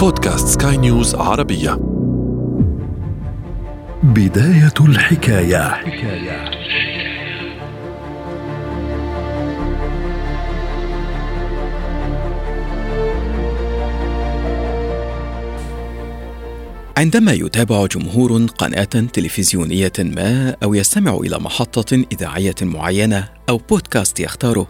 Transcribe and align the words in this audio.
بودكاست 0.00 0.62
سكاي 0.62 0.76
نيوز 0.76 1.14
عربية. 1.14 1.78
بداية 4.02 4.74
الحكاية. 4.80 5.68
حكاية 5.68 6.50
عندما 16.96 17.32
يتابع 17.32 17.86
جمهور 17.86 18.46
قناة 18.46 18.84
تلفزيونية 18.84 19.92
ما 19.98 20.56
أو 20.62 20.74
يستمع 20.74 21.14
إلى 21.14 21.38
محطة 21.38 22.04
إذاعية 22.12 22.54
معينة 22.62 23.28
أو 23.48 23.56
بودكاست 23.56 24.20
يختاره، 24.20 24.66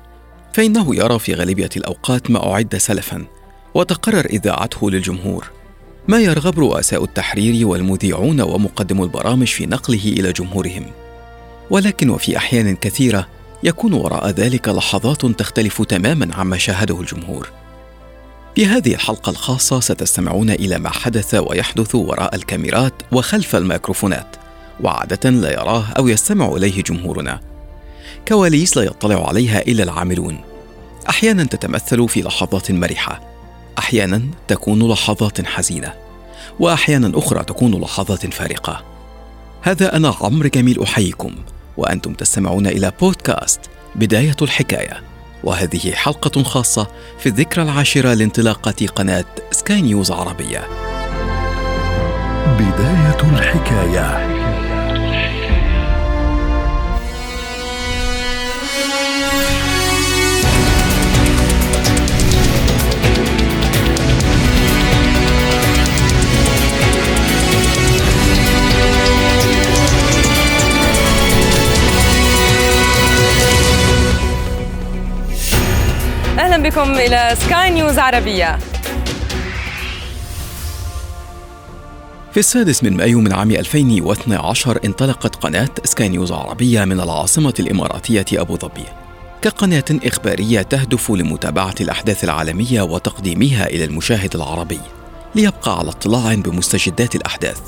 فإنه 0.53 0.97
يرى 0.97 1.19
في 1.19 1.35
غالبية 1.35 1.71
الأوقات 1.77 2.31
ما 2.31 2.53
أعد 2.53 2.77
سلفا. 2.77 3.40
وتقرر 3.75 4.25
إذاعته 4.25 4.91
للجمهور. 4.91 5.51
ما 6.09 6.19
يرغب 6.19 6.59
رؤساء 6.59 7.05
التحرير 7.05 7.67
والمذيعون 7.67 8.41
ومقدمو 8.41 9.05
البرامج 9.05 9.47
في 9.47 9.67
نقله 9.67 10.05
إلى 10.05 10.33
جمهورهم. 10.33 10.87
ولكن 11.71 12.11
وفي 12.11 12.37
أحيان 12.37 12.77
كثيرة 12.77 13.27
يكون 13.63 13.93
وراء 13.93 14.29
ذلك 14.29 14.69
لحظات 14.69 15.27
تختلف 15.27 15.83
تماما 15.83 16.35
عما 16.35 16.59
شاهده 16.59 17.01
الجمهور. 17.01 17.49
في 18.55 18.67
هذه 18.67 18.95
الحلقة 18.95 19.31
الخاصة 19.31 19.81
ستستمعون 19.81 20.51
إلى 20.51 20.79
ما 20.79 20.91
حدث 20.91 21.35
ويحدث 21.35 21.95
وراء 21.95 22.35
الكاميرات 22.35 22.93
وخلف 23.13 23.57
الميكروفونات 23.57 24.37
وعادة 24.81 25.31
لا 25.31 25.53
يراه 25.53 25.85
أو 25.99 26.09
يستمع 26.09 26.49
إليه 26.49 26.83
جمهورنا 26.83 27.41
كواليس 28.29 28.77
لا 28.77 28.83
يطلع 28.83 29.29
عليها 29.29 29.61
إلا 29.61 29.83
العاملون 29.83 30.41
أحيانا 31.09 31.45
تتمثل 31.45 32.09
في 32.09 32.23
لحظات 32.23 32.71
مرحة 32.71 33.30
أحيانا 33.81 34.23
تكون 34.49 34.93
لحظات 34.93 35.47
حزينة 35.47 35.95
وأحيانا 36.61 37.19
أخرى 37.19 37.45
تكون 37.45 37.81
لحظات 37.81 38.35
فارقة. 38.35 38.85
هذا 39.63 39.97
أنا 39.97 40.15
عمرو 40.21 40.49
جميل 40.49 40.83
أحييكم 40.83 41.35
وأنتم 41.77 42.15
تستمعون 42.15 42.67
إلى 42.67 42.93
بودكاست 43.01 43.61
بداية 43.95 44.37
الحكاية 44.43 45.03
وهذه 45.45 45.93
حلقة 45.93 46.43
خاصة 46.43 46.87
في 47.19 47.29
الذكرى 47.29 47.63
العاشرة 47.65 48.15
لانطلاقة 48.15 48.87
قناة 48.87 49.25
سكاي 49.51 49.83
نيوز 49.83 50.11
عربية. 50.11 50.69
بداية 52.59 53.21
الحكاية. 53.33 54.40
أهلا 76.39 76.69
بكم 76.69 76.93
إلى 76.93 77.37
سكاي 77.39 77.71
نيوز 77.71 77.99
عربية. 77.99 78.59
في 82.33 82.37
السادس 82.41 82.85
من 82.85 82.97
مايو 82.97 83.21
من 83.21 83.33
عام 83.33 83.51
2012 83.51 84.79
انطلقت 84.85 85.37
قناة 85.37 85.69
سكاي 85.85 86.09
نيوز 86.09 86.33
عربية 86.33 86.85
من 86.85 87.01
العاصمة 87.01 87.55
الإماراتية 87.61 88.25
أبو 88.33 88.57
ظبي 88.57 88.85
كقناة 89.43 89.85
إخبارية 89.91 90.63
تهدف 90.63 91.11
لمتابعة 91.11 91.75
الأحداث 91.81 92.25
العالمية 92.25 92.83
وتقديمها 92.83 93.67
إلى 93.67 93.85
المشاهد 93.85 94.35
العربي 94.37 94.81
ليبقى 95.35 95.79
على 95.79 95.89
اطلاع 95.89 96.35
بمستجدات 96.35 97.15
الأحداث 97.15 97.61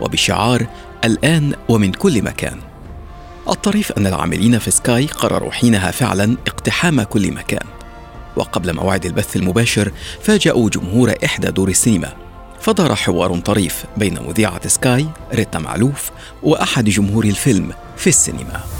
وبشعار 0.00 0.66
الآن 1.04 1.54
ومن 1.68 1.92
كل 1.92 2.22
مكان. 2.22 2.58
الطريف 3.48 3.92
أن 3.92 4.06
العاملين 4.06 4.58
في 4.58 4.70
سكاي 4.70 5.06
قرروا 5.06 5.52
حينها 5.52 5.90
فعلا 5.90 6.36
اقتحام 6.46 7.02
كل 7.02 7.32
مكان. 7.32 7.75
وقبل 8.36 8.74
موعد 8.74 9.06
البث 9.06 9.36
المباشر 9.36 9.92
فاجأوا 10.22 10.70
جمهور 10.70 11.14
إحدى 11.24 11.50
دور 11.50 11.68
السينما. 11.68 12.12
فدار 12.60 12.94
حوار 12.94 13.38
طريف 13.38 13.84
بين 13.96 14.22
مذيعة 14.22 14.68
سكاي 14.68 15.06
ريتا 15.34 15.58
معلوف 15.58 16.10
وأحد 16.42 16.84
جمهور 16.84 17.24
الفيلم 17.24 17.72
في 17.96 18.06
السينما. 18.06 18.75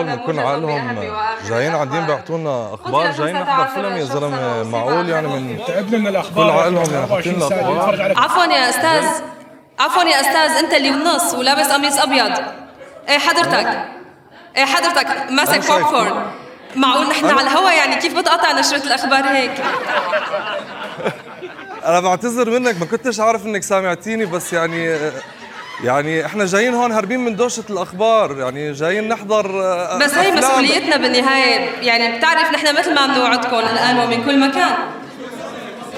هدول 0.00 0.16
بكون 0.16 0.38
عقلهم 0.38 1.12
جايين 1.48 1.74
قاعدين 1.74 2.06
بيعطونا 2.06 2.74
أخبار 2.74 3.10
جايين 3.10 3.40
نحضر 3.40 3.66
فيلم 3.66 3.96
يا 3.96 4.04
زلمه 4.04 4.62
معقول 4.62 5.08
يعني 5.08 5.28
من 5.28 5.58
تعبنا 5.66 5.98
من 5.98 6.06
الأخبار. 6.06 6.44
كل 6.46 6.58
عقلهم 6.58 6.94
يعني 6.94 7.06
حاطين 7.06 7.34
لنا 7.34 7.46
أخبار 7.46 8.14
عفوا 8.16 8.44
يا 8.44 8.68
أستاذ. 8.70 9.04
عفوا 9.78 10.02
يا 10.02 10.20
أستاذ 10.20 10.64
أنت 10.64 10.74
اللي 10.74 10.90
بالنص 10.90 11.34
ولابس 11.34 11.70
قميص 11.72 11.98
أبيض. 11.98 12.32
إيه 13.08 13.18
حضرتك. 13.18 13.84
إيه 14.56 14.64
حضرتك. 14.64 15.30
ماسك 15.30 15.70
أنا. 15.70 15.78
بوب 15.78 15.90
كورن 15.90 16.26
معقول 16.76 17.08
نحن 17.08 17.26
على 17.26 17.40
الهوا 17.40 17.70
يعني؟ 17.70 17.96
كيف 17.96 18.18
بتقطع 18.18 18.52
نشرة 18.52 18.84
الأخبار 18.86 19.24
هيك؟ 19.24 19.50
أنا 21.86 22.00
بعتذر 22.00 22.50
منك 22.50 22.80
ما 22.80 22.86
كنتش 22.86 23.20
عارف 23.20 23.46
إنك 23.46 23.62
سامعتيني 23.62 24.26
بس 24.26 24.52
يعني 24.52 24.96
يعني 25.84 26.26
إحنا 26.26 26.44
جايين 26.44 26.74
هون 26.74 26.92
هاربين 26.92 27.20
من 27.20 27.36
دوشة 27.36 27.64
الأخبار 27.70 28.38
يعني 28.38 28.72
جايين 28.72 29.08
نحضر 29.08 29.62
آه، 29.62 29.98
بس 29.98 30.14
هي 30.14 30.32
مسؤوليتنا 30.32 30.96
بالنهاية 30.96 31.70
يعني 31.82 32.18
بتعرف 32.18 32.52
نحن 32.52 32.78
مثل 32.78 32.94
ما 32.94 33.06
بنوعدكم 33.06 33.58
الان 33.58 33.98
ومن 33.98 34.24
كل 34.24 34.40
مكان. 34.40 34.74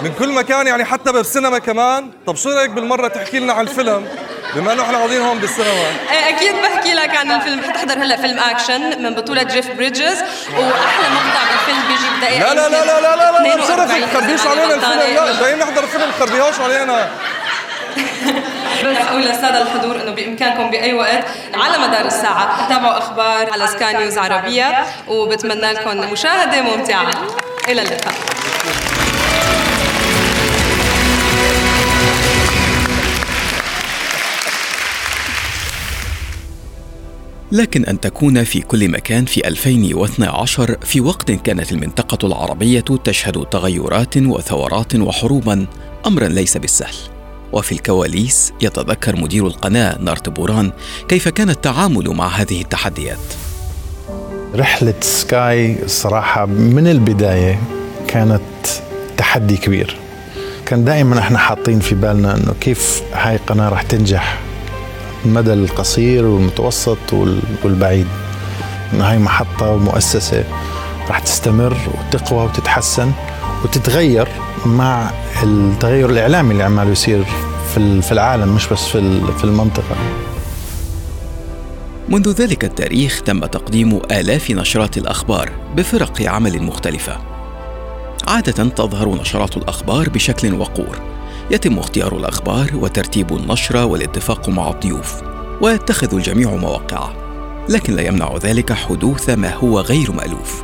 من 0.03 0.13
كل 0.19 0.33
مكان 0.33 0.67
يعني 0.67 0.85
حتى 0.85 1.13
بالسينما 1.13 1.59
كمان. 1.59 2.11
طب 2.27 2.37
شو 2.37 2.51
رأيك 2.51 2.71
بالمرة 2.71 3.09
تحكي 3.09 3.39
لنا 3.39 3.53
عن 3.53 3.65
الفيلم؟ 3.65 4.09
بما 4.55 4.73
إنه 4.73 4.83
إحنا 4.83 4.99
قاعدين 4.99 5.21
هون 5.21 5.39
بالسينما. 5.39 5.87
إيه، 6.11 6.37
أكيد 6.37 6.55
بحكي 6.63 6.95
لك 6.95 7.17
عن 7.17 7.31
الفيلم. 7.31 7.63
حتحضر 7.63 7.95
هلا 7.95 8.17
فيلم 8.17 8.39
أكشن 8.39 9.03
من 9.03 9.15
بطولة 9.15 9.43
جيف 9.43 9.71
بريدجز 9.71 10.19
وأحلى 10.57 11.09
مقطع 11.15 11.43
بالفيلم 11.51 11.83
بيجي 11.89 12.17
بدقيقة 12.19 12.55
لا 12.55 12.69
لا 12.69 12.69
لا 12.69 12.85
لا 12.85 13.01
لا 13.01 13.17
لا 13.17 13.17
لا 13.17 13.31
لا 13.31 13.99
لا 13.99 14.51
حرقت 14.51 14.63
علينا 14.63 14.75
الفيلم. 14.75 15.15
لا 15.15 15.43
جايين 15.43 15.59
نحضر 15.59 15.87
فيلم 15.87 16.13
خبيهوش 16.21 16.61
علينا. 16.61 17.11
بس 18.91 18.97
أقول 18.97 19.23
للسادة 19.23 19.63
الحضور 19.63 20.03
إنه 20.03 20.11
بإمكانكم 20.11 20.71
بأي 20.71 20.95
وقت 20.95 21.25
على 21.55 21.89
مدار 21.89 22.07
الساعة. 22.07 22.67
تتابعوا 22.67 22.99
أخبار 22.99 23.53
على 23.53 23.67
سكاي 23.67 23.97
نيوز 23.97 24.19
عربية 24.19 24.85
وبتمنى 25.09 25.73
لكم 25.73 26.13
مشاهدة 26.13 26.63
ممتعة. 26.63 27.11
إلى 27.69 27.83
اللقاء. 27.83 28.15
لكن 37.53 37.85
أن 37.85 38.01
تكون 38.01 38.45
في 38.45 38.61
كل 38.61 38.89
مكان 38.89 39.25
في 39.25 39.49
2012 39.49 40.77
في 40.85 41.01
وقت 41.01 41.31
كانت 41.31 41.73
المنطقة 41.73 42.27
العربية 42.27 42.85
تشهد 43.05 43.45
تغيرات 43.45 44.17
وثورات 44.17 44.95
وحروبا. 44.95 45.67
أمرا 46.07 46.29
ليس 46.29 46.57
بالسهل. 46.57 47.12
وفي 47.53 47.73
الكواليس 47.73 48.53
يتذكر 48.63 49.17
مدير 49.17 49.47
القناة 49.47 49.99
نارت 50.01 50.29
بوران 50.29 50.73
كيف 51.09 51.29
كان 51.29 51.51
التعامل 51.51 52.09
مع 52.11 52.29
هذه 52.29 52.61
التحديات. 52.61 53.19
رحلة 54.57 54.95
سكاي 55.01 55.83
الصراحة 55.85 56.47
من 56.47 56.87
البداية 56.89 57.59
كانت 58.09 58.41
تحدي 59.17 59.57
كبير. 59.57 59.97
كان 60.67 60.85
دائما 60.85 61.19
إحنا 61.19 61.39
حاطين 61.39 61.81
في 61.81 61.95
بالنا 61.95 62.35
إنه 62.37 62.55
كيف 62.61 63.03
هاي 63.13 63.35
القناة 63.37 63.69
رح 63.69 63.83
تنجح 63.83 64.39
المدى 65.25 65.53
القصير 65.53 66.27
والمتوسط 66.27 67.13
وال- 67.13 67.43
والبعيد. 67.65 68.07
إنه 68.93 69.05
هاي 69.11 69.19
محطة 69.19 69.69
ومؤسسة 69.71 70.45
رح 71.11 71.19
تستمر 71.19 71.77
وتقوى 71.95 72.45
وتتحسن. 72.45 73.13
وتتغير 73.65 74.29
مع 74.67 75.11
التغير 75.43 76.11
الإعلامي 76.11 76.53
اللي 76.53 76.63
عماله 76.63 76.91
يصير 76.91 77.25
في 77.75 78.03
في 78.03 78.13
العالم 78.13 78.55
مش 78.55 78.67
بس 78.67 78.85
في 78.89 78.99
ال- 78.99 79.33
في 79.39 79.45
المنطقة 79.45 79.97
منذ 82.09 82.29
ذلك 82.33 82.65
التاريخ 82.65 83.23
تم 83.23 83.41
تقديم 83.47 84.01
آلاف 84.11 84.51
نشرات 84.51 84.99
الأخبار 84.99 85.51
بفرق 85.77 86.23
عمل 86.23 86.63
مختلفة. 86.63 87.19
عادة 88.29 88.69
تظهر 88.69 89.09
نشرات 89.09 89.57
الأخبار 89.57 90.09
بشكل 90.09 90.55
وقور، 90.55 90.99
يتم 91.51 91.79
اختيار 91.79 92.17
الأخبار 92.17 92.71
وترتيب 92.75 93.37
النشرة 93.37 93.85
والاتفاق 93.85 94.49
مع 94.49 94.71
الضيوف، 94.71 95.15
ويتخذ 95.61 96.15
الجميع 96.15 96.51
مواقعه. 96.51 97.13
لكن 97.69 97.93
لا 97.97 98.03
يمنع 98.03 98.37
ذلك 98.37 98.73
حدوث 98.73 99.31
ما 99.31 99.55
هو 99.55 99.81
غير 99.81 100.13
مألوف. 100.13 100.63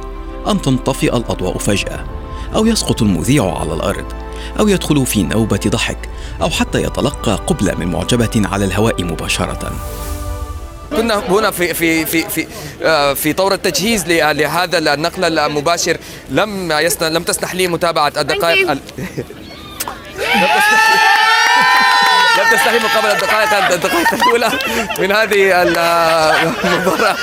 أن 0.48 0.62
تنطفئ 0.62 1.16
الأضواء 1.16 1.58
فجأة 1.58 2.04
أو 2.54 2.66
يسقط 2.66 3.02
المذيع 3.02 3.58
على 3.60 3.74
الأرض 3.74 4.12
أو 4.60 4.68
يدخل 4.68 5.06
في 5.06 5.22
نوبة 5.22 5.60
ضحك 5.66 5.98
أو 6.42 6.50
حتى 6.50 6.82
يتلقى 6.82 7.32
قبلة 7.46 7.74
من 7.74 7.86
معجبة 7.86 8.42
على 8.52 8.64
الهواء 8.64 9.04
مباشرة. 9.04 9.72
كنا 10.96 11.14
هنا 11.28 11.50
في 11.50 11.74
في 11.74 12.06
في 12.06 12.28
في 12.28 12.46
آه، 12.82 13.14
في 13.14 13.32
طور 13.32 13.54
التجهيز 13.54 14.06
لهذا 14.08 14.78
النقل 14.94 15.38
المباشر. 15.38 15.96
لم 16.30 16.72
يسن 16.72 17.12
لم 17.12 17.22
تسنح 17.22 17.54
لي 17.54 17.66
متابعة 17.66 18.12
الدقائق 18.16 18.70
ال... 18.70 18.78
لم 22.38 22.44
تسنح 22.52 22.72
لي 22.72 22.78
مقابلة 22.78 23.12
الدقائق 23.12 23.72
الدقائق 23.72 24.14
الأولى 24.14 24.50
من 24.98 25.12
هذه 25.12 25.62
المباراة. 25.62 27.16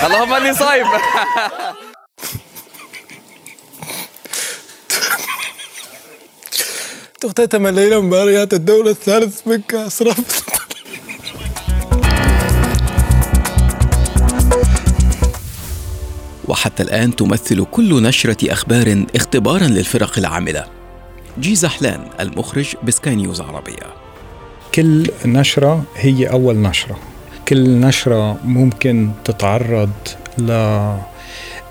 اللهم 0.06 0.32
إني 0.32 0.54
صايم. 0.54 0.86
تختتم 7.22 7.66
الليلة 7.66 8.00
مباريات 8.00 8.54
الدورة 8.54 8.90
الثالث 8.90 9.48
من 9.48 9.60
كأس 9.68 10.02
رابطة 10.02 10.22
وحتى 16.48 16.82
الآن 16.82 17.16
تمثل 17.16 17.64
كل 17.64 18.02
نشرة 18.02 18.52
أخبار 18.52 19.04
اختبارا 19.16 19.64
للفرق 19.64 20.18
العاملة. 20.18 20.64
جيزة 21.40 21.68
حلان 21.68 22.00
المخرج 22.20 22.74
بسكاي 22.84 23.14
نيوز 23.14 23.40
عربية. 23.40 23.86
كل 24.74 25.10
نشرة 25.26 25.84
هي 25.96 26.26
أول 26.26 26.56
نشرة. 26.56 26.98
كل 27.48 27.80
نشرة 27.80 28.38
ممكن 28.44 29.10
تتعرض 29.24 29.90
ل 30.38 30.52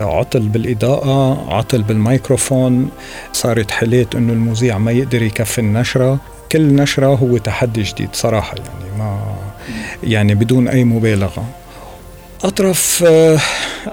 عطل 0.02 0.40
بالإضاءة 0.40 1.46
عطل 1.54 1.82
بالميكروفون 1.82 2.90
صارت 3.32 3.70
حالات 3.70 4.14
أنه 4.14 4.32
المذيع 4.32 4.78
ما 4.78 4.92
يقدر 4.92 5.22
يكفي 5.22 5.58
النشرة. 5.58 6.18
كل 6.52 6.74
نشرة 6.74 7.06
هو 7.06 7.38
تحدي 7.38 7.82
جديد 7.82 8.08
صراحة 8.12 8.54
يعني 8.56 8.98
ما 8.98 9.34
يعني 10.04 10.34
بدون 10.34 10.68
أي 10.68 10.84
مبالغة. 10.84 11.44
أطرف 12.44 13.04
آه، 13.06 13.38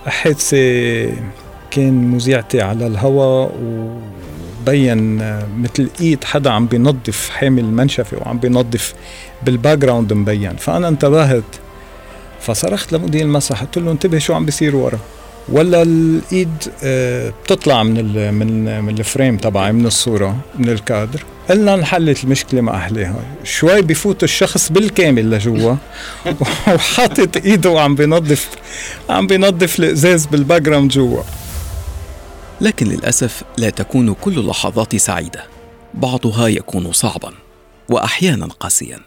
حادثة 0.08 0.58
كان 1.72 2.12
مذيعتي 2.12 2.62
على 2.62 2.88
الهواء 2.88 3.52
وبين 3.64 5.22
آه، 5.22 5.48
مثل 5.58 5.90
إيد 6.02 6.24
حدا 6.24 6.50
عم 6.52 6.66
بينظف 6.66 7.30
حامل 7.30 7.64
المنشفة 7.64 8.18
وعم 8.18 8.40
بينظف 8.40 8.94
بال 9.44 9.78
background 9.78 10.14
مبين. 10.14 10.56
فأنا 10.56 10.88
انتبهت 10.88 11.44
فصرخت 12.40 12.94
لمدير 12.94 13.22
المسرح 13.22 13.64
قلت 13.64 13.78
له 13.78 13.92
انتبه 13.92 14.18
شو 14.20 14.34
عم 14.34 14.46
بيصير 14.46 14.76
ورا. 14.76 15.00
ولا 15.52 15.82
الإيد 15.82 16.54
آه، 16.84 17.34
بتطلع 17.44 17.84
من 17.84 18.34
من 18.34 18.82
من 18.84 19.00
ال 19.00 19.06
frame 19.06 19.38
تبعي 19.38 19.72
من 19.72 19.86
الصورة 19.86 20.38
من 20.60 20.70
الكادر. 20.70 21.24
قلنا 21.50 21.74
انحلت 21.74 22.24
المشكلة 22.24 22.62
مع 22.62 22.74
اهلها 22.74 23.24
شوي 23.44 23.82
بفوت 23.82 24.24
الشخص 24.24 24.72
بالكامل 24.72 25.32
لجوا 25.32 25.76
وحاطط 26.74 27.38
إيده 27.38 27.70
وعم 27.70 27.96
بينظف 27.96 28.50
عم 29.10 29.28
بينظف 29.28 29.80
الإزاز 29.80 30.26
بال 30.26 30.62
background 30.62 30.92
جوا. 30.92 31.24
لكن 32.62 32.88
للأسف 32.88 33.44
لا 33.58 33.70
تكون 33.70 34.14
كل 34.14 34.40
اللحظات 34.40 34.96
سعيدة. 34.96 35.44
بعضها 35.94 36.48
يكون 36.48 36.92
صعبا 36.92 37.34
واحيانا 37.90 38.46
قاسيا. 38.46 39.00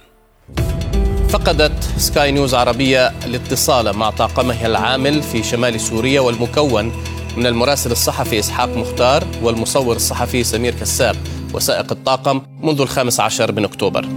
فقدت 1.33 1.85
سكاي 1.97 2.33
نيوز 2.33 2.55
عربية 2.55 3.13
الاتصال 3.25 3.97
مع 3.97 4.11
طاقمها 4.11 4.67
العامل 4.67 5.23
في 5.23 5.43
شمال 5.43 5.81
سوريا 5.81 6.21
والمكون 6.21 6.93
من 7.37 7.47
المراسل 7.47 7.93
الصحفي 7.93 8.39
إسحاق 8.39 8.69
مختار 8.69 9.25
والمصور 9.43 9.97
الصحفي 9.97 10.45
سمير 10.45 10.75
كساب 10.75 11.17
وسائق 11.55 11.93
الطاقم 11.93 12.43
منذ 12.63 12.81
الخامس 12.81 13.21
عشر 13.21 13.53
من 13.53 13.65
أكتوبر. 13.65 14.09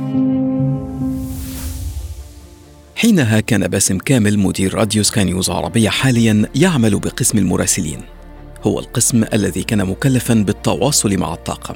حينها 2.96 3.40
كان 3.40 3.68
باسم 3.68 3.98
كامل 3.98 4.40
مدير 4.40 4.74
راديو 4.74 5.04
سكاي 5.04 5.24
نيوز 5.24 5.50
عربية 5.50 5.90
حاليا 5.90 6.50
يعمل 6.56 7.00
بقسم 7.00 7.38
المراسلين. 7.38 8.02
هو 8.64 8.80
القسم 8.80 9.24
الذي 9.34 9.64
كان 9.64 9.86
مكلفا 9.86 10.34
بالتواصل 10.34 11.18
مع 11.18 11.34
الطاقم. 11.34 11.76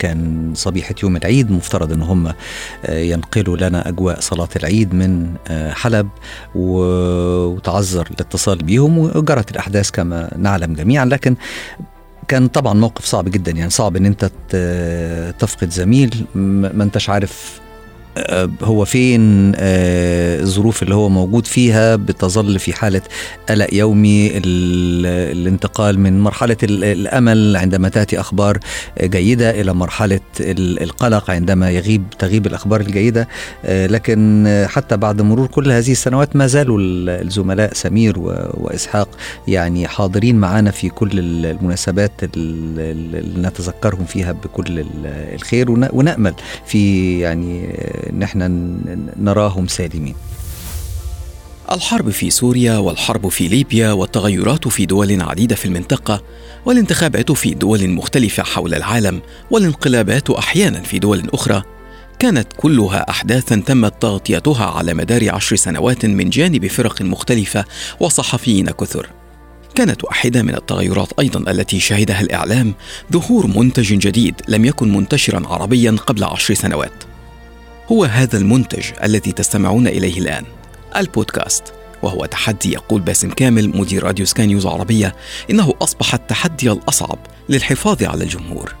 كان 0.00 0.52
صبيحة 0.54 0.94
يوم 1.02 1.16
العيد 1.16 1.50
مفترض 1.50 1.92
أن 1.92 2.02
هم 2.02 2.32
آه، 2.84 2.98
ينقلوا 2.98 3.56
لنا 3.56 3.88
أجواء 3.88 4.20
صلاة 4.20 4.48
العيد 4.56 4.94
من 4.94 5.34
آه، 5.48 5.72
حلب 5.72 6.08
وتعذر 6.54 8.08
الاتصال 8.10 8.58
بهم 8.58 8.98
وجرت 8.98 9.50
الأحداث 9.50 9.90
كما 9.90 10.34
نعلم 10.36 10.74
جميعا. 10.74 11.04
لكن 11.04 11.36
كان 12.28 12.48
طبعا 12.48 12.74
موقف 12.74 13.04
صعب 13.04 13.28
جدا 13.28 13.52
يعني 13.52 13.70
صعب 13.70 13.96
إن 13.96 14.06
أنت 14.06 14.30
تفقد 15.38 15.70
زميل 15.70 16.24
ما 16.34 16.84
أنتش 16.84 17.10
عارف 17.10 17.60
هو 18.62 18.84
فين 18.84 19.52
آه، 19.56 20.40
الظروف 20.40 20.82
اللي 20.82 20.94
هو 20.94 21.08
موجود 21.08 21.46
فيها 21.46 21.96
بتظل 21.96 22.58
في 22.58 22.72
حالة 22.72 23.02
قلق 23.48 23.74
يومي 23.74 24.32
الانتقال 24.36 26.00
من 26.00 26.20
مرحلة 26.20 26.56
الأمل 26.62 27.56
عندما 27.56 27.88
تأتي 27.88 28.20
أخبار 28.20 28.58
جيدة 29.02 29.60
إلى 29.60 29.74
مرحلة 29.74 30.20
القلق 30.40 31.30
عندما 31.30 31.70
يغيب 31.70 32.04
تغيب 32.18 32.46
الأخبار 32.46 32.80
الجيدة. 32.80 33.28
آه، 33.64 33.86
لكن 33.86 34.46
حتى 34.68 34.96
بعد 34.96 35.22
مرور 35.22 35.46
كل 35.46 35.70
هذه 35.70 35.92
السنوات 35.92 36.36
ما 36.36 36.46
زالوا 36.46 36.78
الزملاء 36.80 37.74
سمير 37.74 38.18
وإسحاق 38.54 39.08
يعني 39.48 39.88
حاضرين 39.88 40.36
معنا 40.36 40.70
في 40.70 40.88
كل 40.88 41.10
المناسبات 41.18 42.12
اللي 42.36 43.48
نتذكرهم 43.48 44.04
فيها 44.04 44.32
بكل 44.32 44.84
الخير 45.34 45.70
ونأمل 45.70 46.34
في 46.66 47.20
يعني 47.20 47.68
ان 48.10 48.22
إحنا 48.22 48.48
نراهم 49.16 49.66
سالمين. 49.66 50.14
الحرب 51.72 52.10
في 52.10 52.30
سوريا 52.30 52.76
والحرب 52.76 53.28
في 53.28 53.48
ليبيا 53.48 53.92
والتغيرات 53.92 54.68
في 54.68 54.86
دول 54.86 55.22
عديدة 55.22 55.56
في 55.56 55.64
المنطقة 55.64 56.22
والانتخابات 56.66 57.32
في 57.32 57.54
دول 57.54 57.90
مختلفة 57.90 58.42
حول 58.42 58.74
العالم 58.74 59.20
والانقلابات 59.50 60.30
أحيانا 60.30 60.80
في 60.80 60.98
دول 60.98 61.30
أخرى 61.34 61.62
كانت 62.18 62.46
كلها 62.56 63.10
احداثا 63.10 63.62
تمت 63.66 64.02
تغطيتها 64.02 64.64
على 64.64 64.94
مدار 64.94 65.34
عشر 65.34 65.56
سنوات 65.56 66.06
من 66.06 66.30
جانب 66.30 66.66
فرق 66.66 67.02
مختلفة 67.02 67.64
وصحفيين 68.00 68.70
كثر. 68.70 69.06
كانت 69.74 70.04
واحدة 70.04 70.42
من 70.42 70.54
التغيرات 70.54 71.08
أيضا 71.20 71.50
التي 71.50 71.80
شهدها 71.80 72.20
الإعلام 72.20 72.74
ظهور 73.12 73.46
منتج 73.46 73.94
جديد 73.94 74.34
لم 74.48 74.64
يكن 74.64 74.92
منتشرا 74.96 75.48
عربيا 75.48 75.96
قبل 76.06 76.24
عشر 76.24 76.54
سنوات. 76.54 77.09
هو 77.92 78.04
هذا 78.04 78.38
المنتج 78.38 78.90
الذي 79.04 79.32
تستمعون 79.32 79.86
إليه 79.86 80.18
الآن 80.18 80.44
البودكاست. 80.96 81.64
وهو 82.02 82.24
تحدي 82.24 82.72
يقول 82.72 83.00
باسم 83.00 83.30
كامل 83.30 83.76
مدير 83.76 84.02
راديو 84.04 84.26
سكاي 84.26 84.46
نيوز 84.46 84.66
عربية 84.66 85.14
إنه 85.50 85.74
أصبح 85.82 86.14
التحدي 86.14 86.72
الأصعب 86.72 87.18
للحفاظ 87.48 88.02
على 88.02 88.24
الجمهور. 88.24 88.74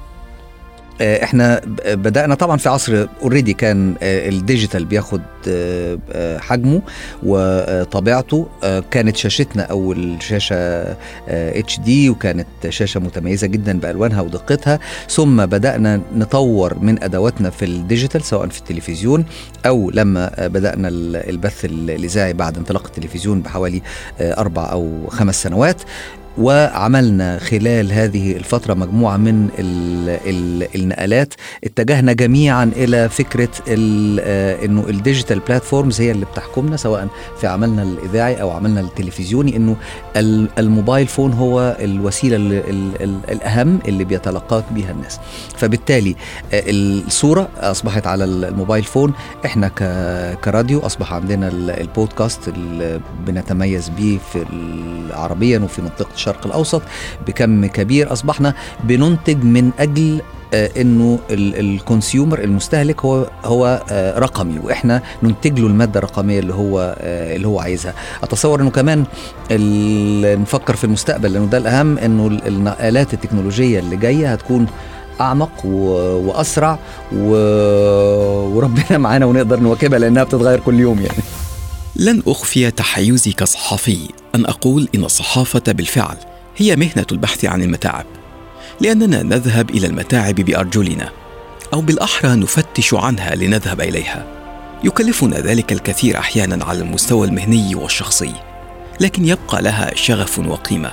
آه، 1.00 1.24
إحنا 1.24 1.60
بدأنا 1.86 2.34
طبعا 2.34 2.56
في 2.56 2.68
عصر 2.68 3.06
already 3.22 3.52
كان 3.52 3.94
آه، 4.02 4.28
ال 4.28 4.35
digital 4.35 4.84
بياخد 4.84 5.22
حجمه 6.38 6.82
وطبيعته 7.22 8.46
كانت 8.90 9.16
شاشتنا 9.16 9.62
أول 9.62 10.16
شاشة 10.20 10.56
HD 11.28 12.10
وكانت 12.10 12.46
شاشة 12.68 13.00
متميزة 13.00 13.46
جدا 13.46 13.78
بألوانها 13.80 14.20
ودقتها. 14.20 14.78
ثم 15.08 15.46
بدأنا 15.46 16.00
نطور 16.14 16.78
من 16.78 17.02
أدواتنا 17.02 17.50
في 17.50 17.64
ال 17.64 17.71
digital 17.71 18.22
سواء 18.22 18.48
في 18.48 18.58
التلفزيون 18.58 19.24
أو 19.66 19.90
لما 19.90 20.30
بدأنا 20.38 20.88
البث 20.88 21.64
الإذاعي 21.64 22.32
بعد 22.32 22.56
انطلاق 22.56 22.86
التلفزيون 22.86 23.42
بحوالي 23.42 23.82
أربع 24.20 24.72
أو 24.72 25.06
خمس 25.08 25.42
سنوات. 25.42 25.82
وعملنا 26.38 27.38
خلال 27.38 27.92
هذه 27.92 28.36
الفترة 28.36 28.74
مجموعة 28.74 29.16
من 29.16 29.48
ال 29.58 30.08
ال 30.26 30.68
النقلات. 30.74 31.34
اتجهنا 31.64 32.12
جميعا 32.12 32.70
إلى 32.76 33.08
فكرة 33.08 33.48
آه، 33.68 34.64
أنه 34.64 34.84
ال 35.30 35.32
digital 35.32 35.48
platforms 35.48 36.00
هي 36.00 36.10
اللي 36.10 36.26
بتحكمنا 36.26 36.76
سواء 36.76 37.08
في 37.40 37.46
عملنا 37.46 37.82
الإذاعي 37.82 38.40
أو 38.40 38.50
عملنا 38.50 38.80
التلفزيوني 38.80 39.56
أنه 39.56 39.76
ال 40.58 40.65
mobile 40.65 41.06
phone 41.06 41.32
هو 41.32 41.76
الوسيلة 41.80 42.36
الأهم 43.30 43.78
اللي 43.88 44.04
بيتلقاك 44.04 44.64
بها 44.70 44.90
الناس. 44.90 45.20
فبالتالي 45.56 46.16
آه، 46.52 46.62
الصورة 46.70 47.48
أصبحت 47.56 48.06
على 48.06 48.24
ال 48.24 48.33
mobile 48.33 48.84
phone. 48.84 49.12
إحنا 49.44 49.68
كراديو 50.44 50.80
أصبح 50.80 51.12
عندنا 51.12 51.48
البودكاست 51.52 52.48
اللي 52.48 53.00
بنتميز 53.26 53.88
به 53.88 54.18
في 54.32 54.44
عربيا 55.12 55.58
وفي 55.58 55.82
منطقة 55.82 56.14
الشرق 56.14 56.46
الأوسط 56.46 56.82
بكم 57.26 57.66
كبير. 57.66 58.12
أصبحنا 58.12 58.54
بننتج 58.84 59.44
من 59.44 59.70
أجل 59.78 60.20
إنه 60.54 61.18
ال 61.30 61.42
consumer 61.42 62.38
المستهلك 62.44 63.04
هو 63.04 63.26
هو 63.44 63.82
آه، 63.90 64.18
رقمي 64.18 64.58
وإحنا 64.58 65.02
ننتج 65.22 65.60
له 65.60 65.66
المادة 65.66 65.98
الرقمية 65.98 66.38
اللي 66.38 66.54
هو 66.54 66.96
آه، 67.00 67.36
اللي 67.36 67.48
هو 67.48 67.60
عايزها. 67.60 67.94
أتصور 68.22 68.60
إنه 68.60 68.70
كمان 68.70 69.04
نفكر 70.40 70.76
في 70.76 70.84
المستقبل 70.84 71.32
لأنه 71.32 71.46
ده 71.46 71.58
الأهم 71.58 71.98
إنه 71.98 72.26
النقلات 72.26 73.14
التكنولوجية 73.14 73.78
اللي 73.78 73.96
جاية 73.96 74.32
هتكون 74.32 74.66
أعمق 75.20 75.66
وأسرع 75.66 76.78
وربنا 77.12 78.98
معانا 79.04 79.26
ونقدر 79.26 79.60
نواكبها 79.60 79.98
لأنها 79.98 80.24
بتتغير 80.24 80.60
كل 80.60 80.80
يوم 80.80 80.98
يعني. 80.98 81.22
لن 81.96 82.22
أخفي 82.26 82.70
تحيزي 82.70 83.32
كصحفي 83.32 83.98
أن 84.34 84.46
أقول 84.46 84.88
إن 84.94 85.04
الصحافة 85.04 85.62
بالفعل 85.72 86.16
هي 86.56 86.76
مهنة 86.76 87.06
البحث 87.12 87.44
عن 87.44 87.62
المتاعب. 87.62 88.06
لأننا 88.80 89.22
نذهب 89.22 89.70
إلى 89.70 89.86
المتاعب 89.86 90.34
بأرجلنا 90.34 91.10
أو 91.72 91.80
بالأحرى 91.80 92.34
نفتش 92.34 92.94
عنها 92.94 93.34
لنذهب 93.34 93.80
إليها. 93.80 94.26
يكلفنا 94.84 95.40
ذلك 95.40 95.72
الكثير 95.72 96.18
أحيانا 96.18 96.64
على 96.64 96.78
المستوى 96.78 97.26
المهني 97.26 97.74
والشخصي 97.74 98.32
لكن 99.00 99.24
يبقى 99.24 99.62
لها 99.62 99.94
شغف 99.94 100.38
وقيمة. 100.38 100.92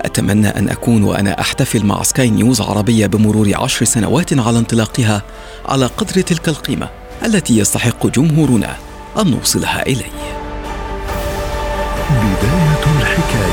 أتمنى 0.00 0.48
أن 0.48 0.68
أكون 0.68 1.02
وأنا 1.02 1.40
أحتفل 1.40 1.86
مع 1.86 2.02
سكاي 2.02 2.30
نيوز 2.30 2.60
عربية 2.60 3.06
بمرور 3.06 3.50
عشر 3.54 3.84
سنوات 3.84 4.38
على 4.38 4.58
انطلاقها 4.58 5.22
على 5.66 5.86
قدر 5.86 6.20
تلك 6.20 6.48
القيمة 6.48 6.88
التي 7.24 7.58
يستحق 7.58 8.06
جمهورنا 8.06 8.76
أن 9.18 9.30
نوصلها 9.30 9.82
إليه. 9.86 10.12
بداية 12.10 13.00
الحكاية. 13.00 13.51